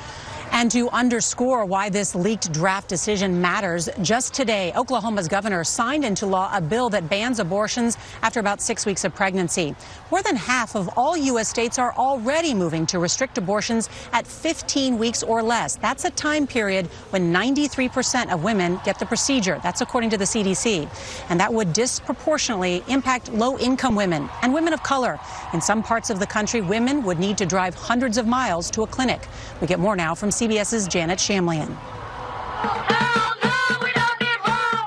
And 0.56 0.70
to 0.70 0.88
underscore 0.92 1.66
why 1.66 1.90
this 1.90 2.14
leaked 2.14 2.54
draft 2.54 2.88
decision 2.88 3.42
matters, 3.42 3.90
just 4.04 4.36
today, 4.36 4.72
Oklahoma's 4.76 5.28
governor 5.28 5.64
signed 5.64 6.06
into 6.06 6.28
law 6.28 6.56
a 6.56 6.62
bill 6.62 6.92
that 6.92 7.10
bans 7.10 7.40
abortions 7.40 7.98
after 8.22 8.40
about 8.40 8.62
six 8.62 8.86
weeks 8.86 9.04
of 9.04 9.16
pregnancy. 9.16 9.76
More 10.12 10.22
than 10.22 10.36
half 10.36 10.76
of 10.76 10.92
all 10.96 11.18
U.S. 11.18 11.50
states 11.50 11.80
are 11.80 11.92
already 11.96 12.54
moving 12.54 12.86
to 12.86 13.00
restrict 13.00 13.40
abortions 13.40 13.90
at 14.12 14.28
15 14.28 15.00
weeks 15.00 15.24
or 15.24 15.42
less. 15.42 15.76
That's 15.78 16.06
a 16.06 16.12
time 16.12 16.46
period 16.46 16.86
when 17.10 17.34
93% 17.34 18.32
of 18.32 18.44
women 18.44 18.80
get 18.86 19.00
the 19.00 19.08
procedure. 19.08 19.60
That's 19.64 19.82
according 19.82 20.12
to 20.12 20.18
the 20.20 20.26
CDC. 20.26 20.88
And 21.32 21.40
that 21.40 21.52
would 21.52 21.74
disproportionately 21.74 22.84
impact 22.88 23.34
low 23.34 23.58
income 23.58 23.96
women 23.96 24.30
and 24.44 24.54
women 24.54 24.74
of 24.74 24.84
color. 24.84 25.20
In 25.54 25.62
some 25.62 25.82
parts 25.82 26.12
of 26.12 26.20
the 26.20 26.28
country, 26.28 26.62
women 26.62 27.04
would 27.06 27.18
need 27.18 27.40
to 27.40 27.48
drive 27.48 27.74
hundreds 27.74 28.20
of 28.20 28.28
miles 28.28 28.70
to 28.70 28.84
a 28.84 28.88
clinic. 28.88 29.28
We 29.60 29.66
get 29.66 29.80
more 29.80 29.96
now 29.96 30.14
from 30.14 30.30
CBS's 30.44 30.90
Janet 30.90 31.20
Shamlian. 31.20 31.74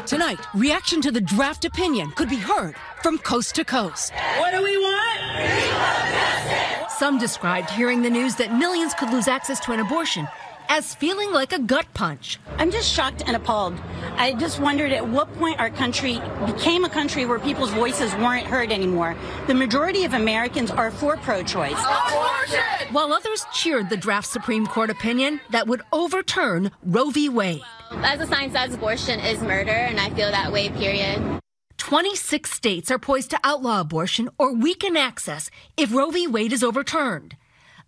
Tonight, 0.05 0.39
reaction 0.53 1.01
to 1.01 1.11
the 1.11 1.23
draft 1.23 1.65
opinion 1.65 2.11
could 2.11 2.29
be 2.29 2.37
heard 2.37 2.75
from 3.03 3.17
coast 3.17 3.55
to 3.55 3.65
coast. 3.65 4.13
What 4.37 4.51
do 4.51 4.63
we 4.63 4.77
want? 4.77 5.21
Some 6.99 7.17
described 7.17 7.71
hearing 7.71 8.03
the 8.03 8.11
news 8.11 8.35
that 8.37 8.53
millions 8.53 8.93
could 8.93 9.09
lose 9.09 9.29
access 9.29 9.59
to 9.61 9.73
an 9.73 9.81
abortion 9.81 10.29
as 10.69 10.95
feeling 10.95 11.33
like 11.33 11.53
a 11.53 11.59
gut 11.59 11.87
punch. 11.95 12.39
I'm 12.59 12.71
just 12.71 12.93
shocked 12.93 13.23
and 13.27 13.37
appalled. 13.37 13.75
I 14.17 14.33
just 14.33 14.61
wondered 14.61 14.93
at 14.93 15.09
what 15.09 15.33
point 15.35 15.59
our 15.61 15.71
country 15.71 16.21
became 16.47 16.85
a 16.85 16.89
country 16.89 17.27
where 17.27 17.39
people's 17.39 17.71
voices 17.71 18.15
weren't 18.17 18.47
heard 18.47 18.73
anymore. 18.73 19.17
The 19.47 19.55
majority 19.55 20.05
of 20.05 20.15
Americans 20.15 20.71
are 20.71 20.91
for 20.91 21.17
pro 21.19 21.43
choice. 21.43 21.83
While 22.91 23.13
others 23.13 23.45
cheered 23.53 23.91
the 23.91 23.97
draft 23.97 24.29
Supreme 24.29 24.67
Court 24.67 24.91
opinion 24.91 25.41
that 25.51 25.67
would 25.67 25.83
overturn 25.93 26.71
Roe 26.85 27.11
v. 27.11 27.29
Wade. 27.29 27.63
As 27.91 28.21
a 28.21 28.27
sign 28.27 28.51
says, 28.51 28.75
abortion 28.75 29.21
is 29.21 29.41
murder, 29.41 29.71
and 29.71 30.01
I 30.01 30.11
feel 30.11 30.31
that 30.31 30.53
way, 30.53 30.69
period. 30.71 31.41
26 31.79 32.51
states 32.51 32.91
are 32.91 32.99
poised 32.99 33.31
to 33.31 33.39
outlaw 33.45 33.81
abortion 33.81 34.29
or 34.39 34.53
weaken 34.53 34.97
access 34.97 35.51
if 35.77 35.95
Roe 35.95 36.11
v. 36.11 36.27
Wade 36.27 36.53
is 36.53 36.65
overturned. 36.65 37.37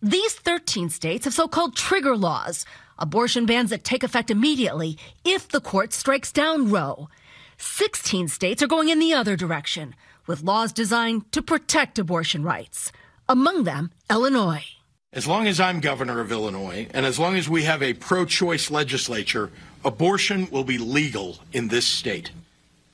These 0.02 0.34
13 0.34 0.90
states 0.90 1.24
have 1.24 1.34
so-called 1.34 1.74
trigger 1.74 2.16
laws, 2.16 2.64
abortion 3.00 3.46
bans 3.46 3.70
that 3.70 3.82
take 3.82 4.04
effect 4.04 4.30
immediately 4.30 4.96
if 5.24 5.48
the 5.48 5.60
court 5.60 5.92
strikes 5.92 6.30
down 6.30 6.70
Roe. 6.70 7.08
16 7.56 8.28
states 8.28 8.62
are 8.62 8.68
going 8.68 8.90
in 8.90 9.00
the 9.00 9.12
other 9.12 9.34
direction, 9.34 9.96
with 10.28 10.44
laws 10.44 10.72
designed 10.72 11.32
to 11.32 11.42
protect 11.42 11.98
abortion 11.98 12.44
rights. 12.44 12.92
Among 13.28 13.64
them, 13.64 13.90
Illinois. 14.08 14.64
As 15.12 15.26
long 15.26 15.48
as 15.48 15.58
I'm 15.58 15.80
governor 15.80 16.20
of 16.20 16.30
Illinois, 16.30 16.86
and 16.94 17.04
as 17.04 17.18
long 17.18 17.34
as 17.34 17.48
we 17.48 17.64
have 17.64 17.82
a 17.82 17.94
pro 17.94 18.24
choice 18.24 18.70
legislature, 18.70 19.50
abortion 19.84 20.48
will 20.52 20.62
be 20.62 20.78
legal 20.78 21.38
in 21.52 21.66
this 21.66 21.86
state. 21.88 22.30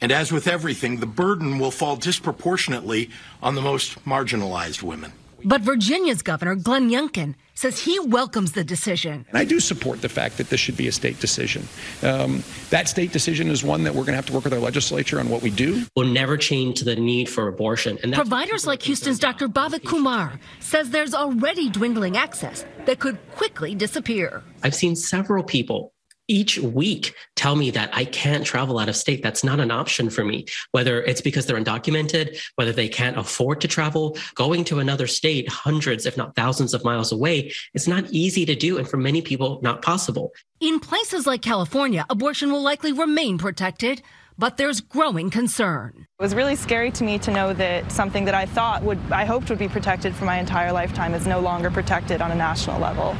And 0.00 0.10
as 0.10 0.32
with 0.32 0.48
everything, 0.48 1.00
the 1.00 1.06
burden 1.06 1.58
will 1.58 1.70
fall 1.70 1.96
disproportionately 1.96 3.10
on 3.42 3.56
the 3.56 3.62
most 3.62 4.02
marginalized 4.06 4.82
women. 4.82 5.12
But 5.44 5.60
Virginia's 5.60 6.22
governor, 6.22 6.54
Glenn 6.54 6.90
Youngkin, 6.90 7.34
says 7.54 7.78
he 7.78 7.98
welcomes 8.00 8.52
the 8.52 8.64
decision. 8.64 9.26
And 9.28 9.38
I 9.38 9.44
do 9.44 9.60
support 9.60 10.02
the 10.02 10.08
fact 10.08 10.38
that 10.38 10.48
this 10.48 10.58
should 10.58 10.76
be 10.76 10.88
a 10.88 10.92
state 10.92 11.20
decision. 11.20 11.68
Um, 12.02 12.42
that 12.70 12.88
state 12.88 13.12
decision 13.12 13.48
is 13.48 13.62
one 13.62 13.84
that 13.84 13.92
we're 13.94 14.02
going 14.02 14.12
to 14.12 14.16
have 14.16 14.26
to 14.26 14.32
work 14.32 14.44
with 14.44 14.52
our 14.52 14.58
legislature 14.58 15.20
on 15.20 15.28
what 15.28 15.42
we 15.42 15.50
do. 15.50 15.84
We'll 15.96 16.08
never 16.08 16.36
change 16.36 16.78
to 16.80 16.84
the 16.84 16.96
need 16.96 17.28
for 17.28 17.46
abortion. 17.48 17.98
And 18.02 18.12
Providers 18.12 18.66
like 18.66 18.82
Houston's 18.82 19.18
Dr. 19.18 19.48
Bhavik 19.48 19.84
Kumar 19.84 20.40
says 20.60 20.90
there's 20.90 21.14
already 21.14 21.70
dwindling 21.70 22.16
access 22.16 22.64
that 22.86 22.98
could 22.98 23.18
quickly 23.32 23.74
disappear. 23.74 24.42
I've 24.62 24.74
seen 24.74 24.96
several 24.96 25.44
people 25.44 25.93
each 26.28 26.58
week 26.58 27.14
tell 27.36 27.56
me 27.56 27.70
that 27.70 27.90
I 27.92 28.04
can't 28.04 28.44
travel 28.44 28.78
out 28.78 28.88
of 28.88 28.96
state. 28.96 29.22
That's 29.22 29.44
not 29.44 29.60
an 29.60 29.70
option 29.70 30.10
for 30.10 30.24
me, 30.24 30.46
whether 30.72 31.02
it's 31.02 31.20
because 31.20 31.46
they're 31.46 31.60
undocumented, 31.60 32.38
whether 32.56 32.72
they 32.72 32.88
can't 32.88 33.18
afford 33.18 33.60
to 33.62 33.68
travel. 33.68 34.16
Going 34.34 34.64
to 34.64 34.78
another 34.78 35.06
state, 35.06 35.48
hundreds, 35.48 36.06
if 36.06 36.16
not 36.16 36.34
thousands 36.34 36.74
of 36.74 36.84
miles 36.84 37.12
away, 37.12 37.52
it's 37.74 37.88
not 37.88 38.04
easy 38.10 38.46
to 38.46 38.54
do. 38.54 38.78
And 38.78 38.88
for 38.88 38.96
many 38.96 39.22
people, 39.22 39.60
not 39.62 39.82
possible. 39.82 40.32
In 40.60 40.80
places 40.80 41.26
like 41.26 41.42
California, 41.42 42.06
abortion 42.08 42.50
will 42.50 42.62
likely 42.62 42.92
remain 42.92 43.38
protected. 43.38 44.02
But 44.36 44.56
there's 44.56 44.80
growing 44.80 45.30
concern. 45.30 46.08
It 46.18 46.22
was 46.22 46.34
really 46.34 46.56
scary 46.56 46.90
to 46.92 47.04
me 47.04 47.20
to 47.20 47.30
know 47.30 47.52
that 47.52 47.92
something 47.92 48.24
that 48.24 48.34
I 48.34 48.46
thought 48.46 48.82
would, 48.82 48.98
I 49.12 49.24
hoped 49.24 49.48
would 49.48 49.60
be 49.60 49.68
protected 49.68 50.12
for 50.12 50.24
my 50.24 50.40
entire 50.40 50.72
lifetime 50.72 51.14
is 51.14 51.24
no 51.24 51.38
longer 51.38 51.70
protected 51.70 52.20
on 52.20 52.32
a 52.32 52.34
national 52.34 52.80
level. 52.80 53.16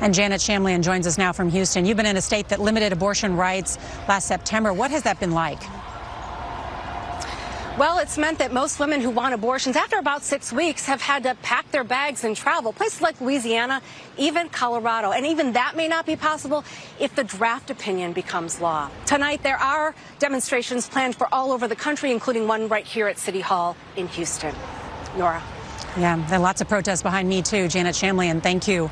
And 0.00 0.14
Janet 0.14 0.40
Shamlian 0.40 0.82
joins 0.82 1.06
us 1.06 1.18
now 1.18 1.32
from 1.32 1.50
Houston. 1.50 1.84
You've 1.84 1.96
been 1.96 2.06
in 2.06 2.16
a 2.16 2.22
state 2.22 2.48
that 2.48 2.60
limited 2.60 2.92
abortion 2.92 3.36
rights 3.36 3.78
last 4.08 4.28
September. 4.28 4.72
What 4.72 4.90
has 4.90 5.02
that 5.02 5.18
been 5.18 5.32
like? 5.32 5.60
Well, 7.78 7.98
it's 7.98 8.18
meant 8.18 8.38
that 8.40 8.52
most 8.52 8.80
women 8.80 9.00
who 9.00 9.10
want 9.10 9.34
abortions 9.34 9.76
after 9.76 9.98
about 9.98 10.24
six 10.24 10.52
weeks 10.52 10.86
have 10.86 11.00
had 11.00 11.22
to 11.22 11.36
pack 11.42 11.70
their 11.70 11.84
bags 11.84 12.24
and 12.24 12.36
travel. 12.36 12.72
Places 12.72 13.00
like 13.00 13.20
Louisiana, 13.20 13.82
even 14.16 14.48
Colorado. 14.48 15.12
And 15.12 15.24
even 15.24 15.52
that 15.52 15.76
may 15.76 15.86
not 15.86 16.04
be 16.04 16.16
possible 16.16 16.64
if 16.98 17.14
the 17.14 17.22
draft 17.22 17.70
opinion 17.70 18.12
becomes 18.12 18.60
law. 18.60 18.90
Tonight, 19.06 19.44
there 19.44 19.58
are 19.58 19.94
demonstrations 20.18 20.88
planned 20.88 21.14
for 21.14 21.32
all 21.32 21.52
over 21.52 21.68
the 21.68 21.76
country, 21.76 22.10
including 22.10 22.48
one 22.48 22.66
right 22.66 22.84
here 22.84 23.06
at 23.06 23.16
City 23.16 23.40
Hall 23.40 23.76
in 23.94 24.08
Houston. 24.08 24.54
Norah. 25.16 25.42
Yeah, 25.96 26.16
there 26.28 26.38
are 26.38 26.42
lots 26.42 26.60
of 26.60 26.68
protests 26.68 27.02
behind 27.02 27.28
me, 27.28 27.42
too. 27.42 27.68
Janet 27.68 27.94
Shamlian, 27.94 28.42
thank 28.42 28.66
you. 28.66 28.90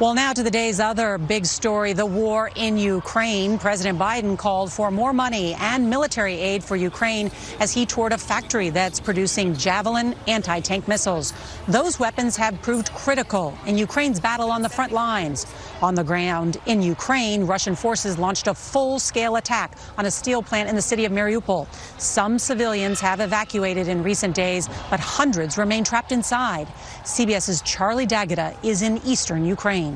Well, 0.00 0.14
now 0.14 0.32
to 0.32 0.44
the 0.44 0.50
day's 0.52 0.78
other 0.78 1.18
big 1.18 1.44
story 1.44 1.92
the 1.92 2.06
war 2.06 2.52
in 2.54 2.78
Ukraine. 2.78 3.58
President 3.58 3.98
Biden 3.98 4.38
called 4.38 4.72
for 4.72 4.92
more 4.92 5.12
money 5.12 5.54
and 5.54 5.90
military 5.90 6.34
aid 6.34 6.62
for 6.62 6.76
Ukraine 6.76 7.32
as 7.58 7.72
he 7.72 7.84
toured 7.84 8.12
a 8.12 8.18
factory 8.18 8.70
that's 8.70 9.00
producing 9.00 9.56
Javelin 9.56 10.14
anti 10.28 10.60
tank 10.60 10.86
missiles. 10.86 11.34
Those 11.66 11.98
weapons 11.98 12.36
have 12.36 12.62
proved 12.62 12.92
critical 12.92 13.58
in 13.66 13.76
Ukraine's 13.76 14.20
battle 14.20 14.52
on 14.52 14.62
the 14.62 14.68
front 14.68 14.92
lines. 14.92 15.46
On 15.82 15.96
the 15.96 16.04
ground 16.04 16.58
in 16.66 16.80
Ukraine, 16.80 17.42
Russian 17.44 17.74
forces 17.74 18.18
launched 18.18 18.46
a 18.46 18.54
full 18.54 19.00
scale 19.00 19.34
attack 19.34 19.76
on 19.96 20.06
a 20.06 20.12
steel 20.12 20.44
plant 20.44 20.68
in 20.68 20.76
the 20.76 20.82
city 20.82 21.06
of 21.06 21.12
Mariupol. 21.12 21.66
Some 22.00 22.38
civilians 22.38 23.00
have 23.00 23.18
evacuated 23.18 23.88
in 23.88 24.04
recent 24.04 24.36
days, 24.36 24.68
but 24.90 25.00
hundreds 25.00 25.58
remain 25.58 25.82
trapped 25.82 26.12
inside. 26.12 26.68
CBS's 27.02 27.62
Charlie 27.62 28.06
D'Agata 28.06 28.56
is 28.62 28.82
in 28.82 28.98
eastern 29.04 29.44
Ukraine. 29.44 29.87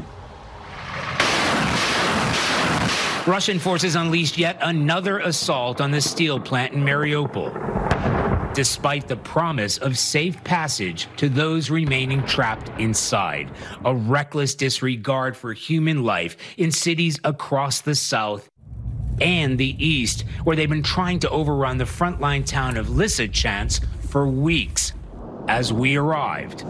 Russian 3.26 3.60
forces 3.60 3.94
unleashed 3.94 4.36
yet 4.36 4.58
another 4.62 5.20
assault 5.20 5.80
on 5.80 5.92
the 5.92 6.00
steel 6.00 6.40
plant 6.40 6.72
in 6.72 6.82
Mariupol, 6.82 8.52
despite 8.52 9.06
the 9.06 9.16
promise 9.16 9.78
of 9.78 9.96
safe 9.96 10.42
passage 10.42 11.06
to 11.18 11.28
those 11.28 11.70
remaining 11.70 12.24
trapped 12.26 12.68
inside. 12.80 13.48
A 13.84 13.94
reckless 13.94 14.56
disregard 14.56 15.36
for 15.36 15.52
human 15.52 16.02
life 16.02 16.36
in 16.56 16.72
cities 16.72 17.20
across 17.22 17.80
the 17.80 17.94
south 17.94 18.50
and 19.20 19.56
the 19.56 19.76
east, 19.78 20.24
where 20.42 20.56
they've 20.56 20.68
been 20.68 20.82
trying 20.82 21.20
to 21.20 21.30
overrun 21.30 21.78
the 21.78 21.84
frontline 21.84 22.44
town 22.44 22.76
of 22.76 22.88
Lysychansk 22.88 23.86
for 24.08 24.26
weeks. 24.26 24.94
As 25.46 25.72
we 25.72 25.96
arrived, 25.96 26.64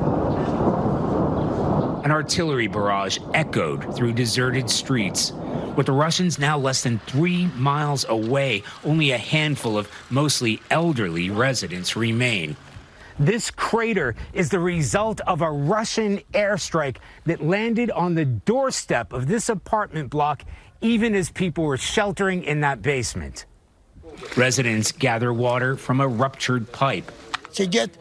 an 2.05 2.11
artillery 2.11 2.67
barrage 2.67 3.19
echoed 3.35 3.95
through 3.95 4.13
deserted 4.13 4.69
streets. 4.69 5.33
With 5.77 5.87
the 5.87 5.93
Russians 5.93 6.39
now 6.39 6.59
less 6.59 6.83
than 6.83 6.99
three 7.01 7.47
miles 7.57 8.05
away, 8.09 8.63
only 8.85 9.13
a 9.13 9.19
handful 9.19 9.79
of 9.79 9.89
mostly 10.11 10.61
elderly 10.71 11.31
residents 11.31 11.97
remain. 11.97 12.57
This 13.19 13.51
crater 13.51 14.15
is 14.33 14.49
the 14.49 14.59
result 14.59 15.21
of 15.23 15.43
a 15.43 15.51
Russian 15.51 16.19
airstrike 16.33 16.97
that 17.25 17.45
landed 17.45 17.91
on 17.91 18.15
the 18.15 18.25
doorstep 18.25 19.13
of 19.13 19.29
this 19.29 19.49
apartment 19.49 20.11
block, 20.11 20.45
even 20.81 21.15
as 21.15 21.31
people 21.31 21.65
were 21.65 21.77
sheltering 21.77 22.43
in 22.43 22.61
that 22.61 22.83
basement. 22.83 23.47
Residents 24.37 24.93
gather 24.93 25.33
water 25.33 25.77
from 25.77 26.01
a 26.01 26.09
ruptured 26.09 26.73
pipe. 26.73 27.11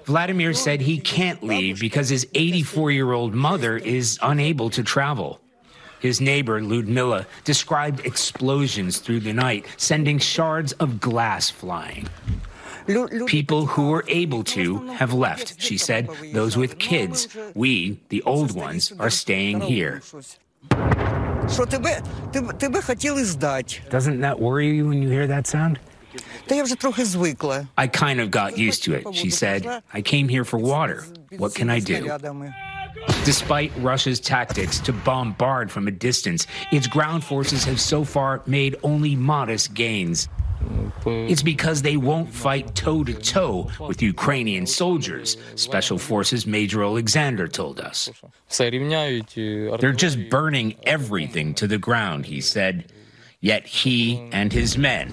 Vladimir 0.06 0.54
said 0.54 0.82
he 0.82 0.98
can't 0.98 1.44
leave 1.44 1.80
because 1.80 2.10
his 2.10 2.28
84 2.34 2.92
year 2.92 3.12
old 3.12 3.34
mother 3.34 3.78
is 3.78 4.18
unable 4.22 4.70
to 4.72 4.84
travel. 4.84 5.40
His 6.00 6.20
neighbor, 6.20 6.64
Ludmila, 6.64 7.28
described 7.44 8.06
explosions 8.06 8.98
through 8.98 9.20
the 9.20 9.34
night, 9.34 9.68
sending 9.78 10.18
shards 10.18 10.72
of 10.74 11.00
glass 11.00 11.52
flying. 11.52 12.08
People 13.28 13.68
who 13.68 13.90
were 13.90 14.04
able 14.08 14.44
to 14.46 14.80
have 14.88 15.14
left, 15.14 15.62
she 15.62 15.78
said. 15.78 16.10
Those 16.34 16.58
with 16.58 16.80
kids, 16.80 17.28
we, 17.54 18.00
the 18.10 18.24
old 18.24 18.56
ones, 18.56 18.92
are 19.00 19.12
staying 19.12 19.62
here. 19.62 20.02
Doesn't 23.90 24.22
that 24.22 24.40
worry 24.40 24.76
you 24.76 24.88
when 24.88 25.02
you 25.04 25.10
hear 25.10 25.28
that 25.28 25.46
sound? 25.46 25.80
I 27.78 27.88
kind 27.88 28.20
of 28.20 28.32
got 28.32 28.58
used 28.58 28.84
to 28.84 28.94
it, 28.94 29.16
she 29.16 29.30
said. 29.30 29.84
I 29.94 30.02
came 30.02 30.28
here 30.28 30.46
for 30.46 30.58
water. 30.58 31.06
What 31.38 31.56
can 31.56 31.70
I 31.70 31.80
do? 31.80 32.10
Despite 33.24 33.72
Russia's 33.78 34.20
tactics 34.20 34.80
to 34.82 34.94
bombard 34.94 35.72
from 35.72 35.88
a 35.88 35.92
distance, 35.92 36.48
its 36.72 36.88
ground 36.88 37.24
forces 37.24 37.64
have 37.66 37.80
so 37.80 38.04
far 38.04 38.42
made 38.46 38.76
only 38.84 39.16
modest 39.16 39.74
gains. 39.74 40.28
It's 41.06 41.42
because 41.42 41.82
they 41.82 41.98
won't 41.98 42.32
fight 42.32 42.76
toe 42.76 43.04
to 43.04 43.14
toe 43.14 43.70
with 43.80 44.02
Ukrainian 44.02 44.68
soldiers, 44.68 45.38
Special 45.56 45.98
Forces 45.98 46.46
Major 46.46 46.84
Alexander 46.84 47.48
told 47.48 47.80
us. 47.80 48.10
They're 49.80 49.94
just 49.94 50.30
burning 50.30 50.76
everything 50.84 51.56
to 51.56 51.68
the 51.68 51.80
ground, 51.80 52.26
he 52.28 52.42
said. 52.42 52.92
Yet 53.40 53.66
he 53.66 54.30
and 54.32 54.54
his 54.54 54.78
men 54.78 55.10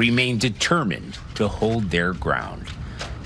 remain 0.00 0.38
determined 0.38 1.18
to 1.34 1.46
hold 1.46 1.90
their 1.90 2.14
ground. 2.14 2.66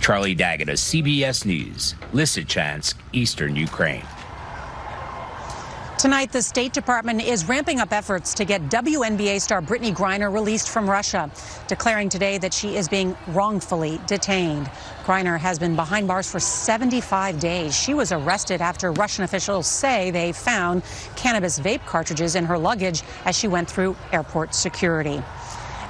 Charlie 0.00 0.34
D'Agata, 0.34 0.72
CBS 0.72 1.46
News, 1.46 1.94
Lysychansk, 2.12 2.94
eastern 3.12 3.54
Ukraine. 3.54 4.04
Tonight, 5.96 6.32
the 6.32 6.42
State 6.42 6.72
Department 6.72 7.22
is 7.22 7.48
ramping 7.48 7.78
up 7.78 7.92
efforts 7.92 8.34
to 8.34 8.44
get 8.44 8.60
WNBA 8.70 9.40
star 9.40 9.62
Brittney 9.62 9.94
Griner 9.94 10.34
released 10.34 10.68
from 10.68 10.90
Russia, 10.90 11.30
declaring 11.68 12.08
today 12.08 12.38
that 12.38 12.52
she 12.52 12.76
is 12.76 12.88
being 12.88 13.16
wrongfully 13.28 14.00
detained. 14.08 14.66
Griner 15.04 15.38
has 15.38 15.60
been 15.60 15.76
behind 15.76 16.08
bars 16.08 16.28
for 16.28 16.40
75 16.40 17.38
days. 17.38 17.74
She 17.74 17.94
was 17.94 18.10
arrested 18.10 18.60
after 18.60 18.90
Russian 18.90 19.22
officials 19.22 19.68
say 19.68 20.10
they 20.10 20.32
found 20.32 20.82
cannabis 21.14 21.60
vape 21.60 21.86
cartridges 21.86 22.34
in 22.34 22.44
her 22.44 22.58
luggage 22.58 23.02
as 23.24 23.38
she 23.38 23.46
went 23.46 23.70
through 23.70 23.94
airport 24.12 24.56
security. 24.56 25.22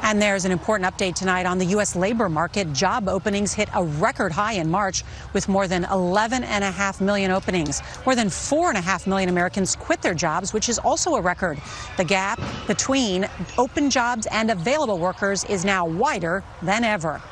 And 0.05 0.21
there's 0.21 0.45
an 0.45 0.53
important 0.53 0.87
update 0.87 1.15
tonight 1.15 1.47
on 1.47 1.57
the 1.57 1.65
U.S. 1.77 1.97
labor 1.97 2.29
market. 2.29 2.71
Job 2.75 3.09
openings 3.09 3.55
hit 3.55 3.71
a 3.75 3.83
record 3.83 4.33
high 4.33 4.53
in 4.53 4.71
March 4.71 5.03
with 5.33 5.49
more 5.49 5.67
than 5.67 5.85
11.5 5.85 7.01
million 7.01 7.31
openings. 7.31 7.81
More 8.05 8.15
than 8.15 8.29
4.5 8.29 9.07
million 9.07 9.31
Americans 9.31 9.75
quit 9.75 10.03
their 10.03 10.13
jobs, 10.13 10.53
which 10.53 10.69
is 10.69 10.79
also 10.79 11.15
a 11.15 11.23
record. 11.23 11.59
The 11.97 12.05
gap 12.05 12.39
between 12.67 13.27
open 13.57 13.89
jobs 13.89 14.27
and 14.31 14.51
available 14.51 14.99
workers 14.99 15.43
is 15.45 15.65
now 15.65 15.87
wider 15.87 16.45
than 16.61 16.85
ever. 16.85 17.23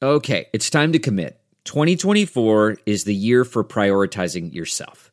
Okay, 0.00 0.46
it's 0.54 0.70
time 0.70 0.92
to 0.92 0.98
commit. 0.98 1.42
2024 1.64 2.78
is 2.86 3.04
the 3.04 3.14
year 3.14 3.44
for 3.44 3.62
prioritizing 3.62 4.54
yourself. 4.54 5.12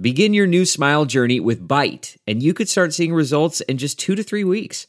Begin 0.00 0.34
your 0.34 0.48
new 0.48 0.64
smile 0.64 1.04
journey 1.04 1.38
with 1.38 1.68
Byte, 1.68 2.16
and 2.26 2.42
you 2.42 2.54
could 2.54 2.68
start 2.68 2.92
seeing 2.92 3.14
results 3.14 3.60
in 3.60 3.78
just 3.78 4.00
two 4.00 4.16
to 4.16 4.24
three 4.24 4.42
weeks. 4.42 4.88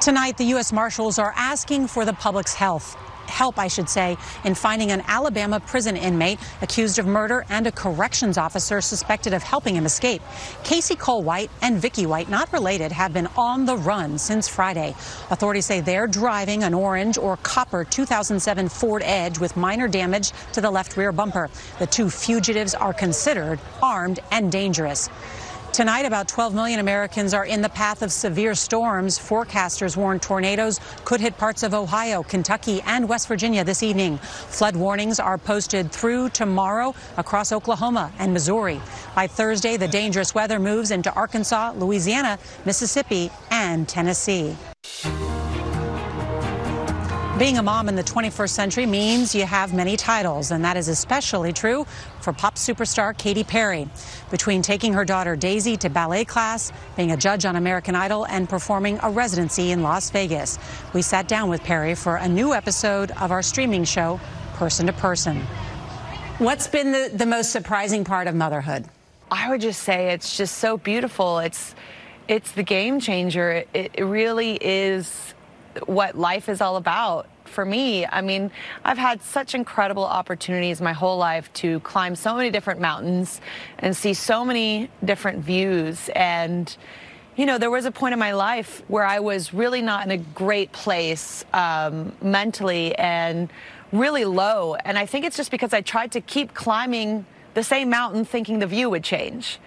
Tonight, 0.00 0.38
the 0.38 0.44
U.S. 0.44 0.72
Marshals 0.72 1.18
are 1.18 1.34
asking 1.36 1.86
for 1.86 2.06
the 2.06 2.14
public's 2.14 2.54
health. 2.54 2.94
Help, 3.26 3.58
I 3.58 3.68
should 3.68 3.86
say, 3.86 4.16
in 4.44 4.54
finding 4.54 4.90
an 4.92 5.02
Alabama 5.06 5.60
prison 5.60 5.94
inmate 5.94 6.38
accused 6.62 6.98
of 6.98 7.04
murder 7.06 7.44
and 7.50 7.66
a 7.66 7.72
corrections 7.72 8.38
officer 8.38 8.80
suspected 8.80 9.34
of 9.34 9.42
helping 9.42 9.76
him 9.76 9.84
escape. 9.84 10.22
Casey 10.64 10.96
Cole 10.96 11.22
White 11.22 11.50
and 11.60 11.76
Vicky 11.76 12.06
White, 12.06 12.30
not 12.30 12.50
related, 12.50 12.92
have 12.92 13.12
been 13.12 13.28
on 13.36 13.66
the 13.66 13.76
run 13.76 14.16
since 14.16 14.48
Friday. 14.48 14.94
Authorities 15.28 15.66
say 15.66 15.82
they're 15.82 16.06
driving 16.06 16.64
an 16.64 16.72
orange 16.72 17.18
or 17.18 17.36
copper 17.36 17.84
2007 17.84 18.70
Ford 18.70 19.02
Edge 19.04 19.38
with 19.38 19.54
minor 19.54 19.86
damage 19.86 20.32
to 20.54 20.62
the 20.62 20.70
left 20.70 20.96
rear 20.96 21.12
bumper. 21.12 21.50
The 21.78 21.86
two 21.86 22.08
fugitives 22.08 22.74
are 22.74 22.94
considered 22.94 23.60
armed 23.82 24.20
and 24.30 24.50
dangerous. 24.50 25.10
Tonight, 25.80 26.04
about 26.04 26.28
12 26.28 26.54
million 26.54 26.78
Americans 26.78 27.32
are 27.32 27.46
in 27.46 27.62
the 27.62 27.68
path 27.70 28.02
of 28.02 28.12
severe 28.12 28.54
storms. 28.54 29.18
Forecasters 29.18 29.96
warn 29.96 30.20
tornadoes 30.20 30.78
could 31.06 31.22
hit 31.22 31.38
parts 31.38 31.62
of 31.62 31.72
Ohio, 31.72 32.22
Kentucky, 32.22 32.82
and 32.84 33.08
West 33.08 33.26
Virginia 33.28 33.64
this 33.64 33.82
evening. 33.82 34.18
Flood 34.18 34.76
warnings 34.76 35.18
are 35.18 35.38
posted 35.38 35.90
through 35.90 36.28
tomorrow 36.28 36.94
across 37.16 37.50
Oklahoma 37.50 38.12
and 38.18 38.34
Missouri. 38.34 38.78
By 39.14 39.26
Thursday, 39.26 39.78
the 39.78 39.88
dangerous 39.88 40.34
weather 40.34 40.58
moves 40.58 40.90
into 40.90 41.10
Arkansas, 41.14 41.72
Louisiana, 41.74 42.38
Mississippi, 42.66 43.30
and 43.50 43.88
Tennessee. 43.88 44.54
Being 47.40 47.56
a 47.56 47.62
mom 47.62 47.88
in 47.88 47.96
the 47.96 48.04
21st 48.04 48.50
century 48.50 48.84
means 48.84 49.34
you 49.34 49.46
have 49.46 49.72
many 49.72 49.96
titles, 49.96 50.50
and 50.50 50.62
that 50.62 50.76
is 50.76 50.88
especially 50.88 51.54
true 51.54 51.86
for 52.20 52.34
pop 52.34 52.56
superstar 52.56 53.16
Katy 53.16 53.44
Perry. 53.44 53.88
Between 54.30 54.60
taking 54.60 54.92
her 54.92 55.06
daughter 55.06 55.36
Daisy 55.36 55.74
to 55.78 55.88
ballet 55.88 56.26
class, 56.26 56.70
being 56.98 57.12
a 57.12 57.16
judge 57.16 57.46
on 57.46 57.56
American 57.56 57.94
Idol, 57.94 58.26
and 58.26 58.46
performing 58.46 58.98
a 59.02 59.08
residency 59.08 59.70
in 59.70 59.82
Las 59.82 60.10
Vegas, 60.10 60.58
we 60.92 61.00
sat 61.00 61.28
down 61.28 61.48
with 61.48 61.62
Perry 61.62 61.94
for 61.94 62.16
a 62.16 62.28
new 62.28 62.52
episode 62.52 63.10
of 63.12 63.30
our 63.32 63.40
streaming 63.40 63.84
show, 63.84 64.20
Person 64.56 64.84
to 64.84 64.92
Person. 64.92 65.40
What's 66.36 66.68
been 66.68 66.92
the, 66.92 67.10
the 67.14 67.24
most 67.24 67.52
surprising 67.52 68.04
part 68.04 68.26
of 68.26 68.34
motherhood? 68.34 68.84
I 69.30 69.48
would 69.48 69.62
just 69.62 69.82
say 69.82 70.10
it's 70.10 70.36
just 70.36 70.58
so 70.58 70.76
beautiful. 70.76 71.38
It's 71.38 71.74
it's 72.28 72.52
the 72.52 72.62
game 72.62 73.00
changer. 73.00 73.64
It, 73.72 73.92
it 73.94 74.04
really 74.04 74.58
is 74.60 75.32
what 75.86 76.16
life 76.16 76.48
is 76.48 76.60
all 76.60 76.76
about 76.76 77.28
for 77.44 77.64
me. 77.64 78.06
I 78.06 78.20
mean, 78.20 78.50
I've 78.84 78.98
had 78.98 79.22
such 79.22 79.54
incredible 79.54 80.04
opportunities 80.04 80.80
my 80.80 80.92
whole 80.92 81.18
life 81.18 81.52
to 81.54 81.80
climb 81.80 82.14
so 82.14 82.36
many 82.36 82.50
different 82.50 82.80
mountains 82.80 83.40
and 83.78 83.96
see 83.96 84.14
so 84.14 84.44
many 84.44 84.88
different 85.04 85.44
views 85.44 86.08
and 86.14 86.76
you 87.36 87.46
know, 87.46 87.56
there 87.56 87.70
was 87.70 87.86
a 87.86 87.90
point 87.90 88.12
in 88.12 88.18
my 88.18 88.32
life 88.32 88.82
where 88.88 89.04
I 89.04 89.20
was 89.20 89.54
really 89.54 89.80
not 89.80 90.04
in 90.04 90.10
a 90.10 90.18
great 90.18 90.72
place 90.72 91.42
um, 91.54 92.12
mentally 92.20 92.94
and 92.96 93.50
really 93.92 94.26
low. 94.26 94.74
And 94.74 94.98
I 94.98 95.06
think 95.06 95.24
it's 95.24 95.38
just 95.38 95.50
because 95.50 95.72
I 95.72 95.80
tried 95.80 96.12
to 96.12 96.20
keep 96.20 96.52
climbing 96.52 97.24
the 97.54 97.62
same 97.62 97.88
mountain 97.88 98.24
thinking 98.24 98.58
the 98.58 98.66
view 98.66 98.90
would 98.90 99.04
change. 99.04 99.58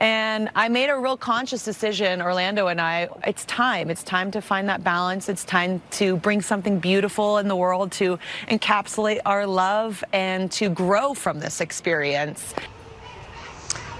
And 0.00 0.48
I 0.54 0.68
made 0.68 0.90
a 0.90 0.96
real 0.96 1.16
conscious 1.16 1.64
decision, 1.64 2.22
Orlando 2.22 2.68
and 2.68 2.80
I, 2.80 3.08
it's 3.26 3.44
time. 3.46 3.90
It's 3.90 4.04
time 4.04 4.30
to 4.30 4.40
find 4.40 4.68
that 4.68 4.84
balance. 4.84 5.28
It's 5.28 5.44
time 5.44 5.82
to 5.92 6.16
bring 6.16 6.40
something 6.40 6.78
beautiful 6.78 7.38
in 7.38 7.48
the 7.48 7.56
world, 7.56 7.90
to 7.92 8.18
encapsulate 8.48 9.20
our 9.26 9.44
love, 9.46 10.04
and 10.12 10.52
to 10.52 10.68
grow 10.68 11.14
from 11.14 11.40
this 11.40 11.60
experience. 11.60 12.54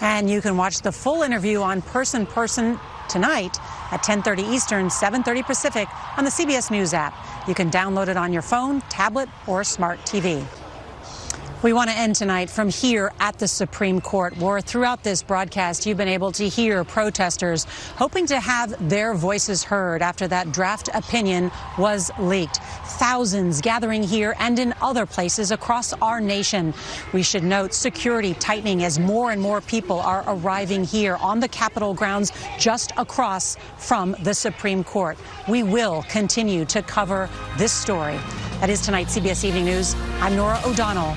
And 0.00 0.30
you 0.30 0.40
can 0.40 0.56
watch 0.56 0.82
the 0.82 0.92
full 0.92 1.22
interview 1.22 1.61
on 1.61 1.82
Person 1.82 2.26
Person 2.26 2.78
tonight 3.08 3.58
at 3.90 4.04
10:30 4.04 4.44
Eastern, 4.44 4.90
7:30 4.90 5.42
Pacific 5.42 5.88
on 6.16 6.24
the 6.24 6.30
CBS 6.30 6.70
News 6.70 6.94
app. 6.94 7.14
You 7.48 7.54
can 7.54 7.70
download 7.70 8.06
it 8.06 8.16
on 8.16 8.32
your 8.32 8.42
phone, 8.42 8.82
tablet, 8.82 9.28
or 9.48 9.64
smart 9.64 9.98
TV. 10.04 10.44
We 11.60 11.72
want 11.72 11.90
to 11.90 11.96
end 11.96 12.14
tonight 12.14 12.50
from 12.50 12.68
here 12.68 13.10
at 13.18 13.40
the 13.40 13.48
Supreme 13.48 14.00
Court, 14.00 14.36
where 14.36 14.60
throughout 14.60 15.02
this 15.02 15.24
broadcast, 15.24 15.86
you've 15.86 15.96
been 15.98 16.06
able 16.06 16.30
to 16.32 16.48
hear 16.48 16.84
protesters 16.84 17.64
hoping 17.96 18.28
to 18.28 18.38
have 18.38 18.88
their 18.88 19.12
voices 19.12 19.64
heard 19.64 20.00
after 20.00 20.28
that 20.28 20.52
draft 20.52 20.88
opinion 20.94 21.50
was 21.76 22.12
leaked. 22.20 22.58
Thousands 23.00 23.60
gathering 23.60 24.04
here 24.04 24.36
and 24.38 24.56
in 24.60 24.72
other 24.80 25.04
places 25.04 25.50
across 25.50 25.92
our 25.94 26.20
nation. 26.20 26.72
We 27.12 27.24
should 27.24 27.42
note 27.42 27.74
security 27.74 28.34
tightening 28.34 28.84
as 28.84 29.00
more 29.00 29.32
and 29.32 29.42
more 29.42 29.60
people 29.60 29.98
are 29.98 30.22
arriving 30.28 30.84
here 30.84 31.16
on 31.16 31.40
the 31.40 31.48
Capitol 31.48 31.92
grounds 31.92 32.30
just 32.56 32.92
across 32.96 33.56
from 33.78 34.14
the 34.22 34.32
Supreme 34.32 34.84
Court. 34.84 35.18
We 35.48 35.64
will 35.64 36.04
continue 36.08 36.64
to 36.66 36.82
cover 36.82 37.28
this 37.56 37.72
story. 37.72 38.16
That 38.60 38.70
is 38.70 38.80
tonight's 38.80 39.18
CBS 39.18 39.42
Evening 39.42 39.64
News. 39.64 39.96
I'm 40.20 40.36
Norah 40.36 40.60
O'Donnell. 40.64 41.16